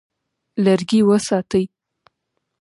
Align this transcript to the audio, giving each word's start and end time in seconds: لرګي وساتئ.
لرګي 0.63 0.99
وساتئ. 1.09 1.65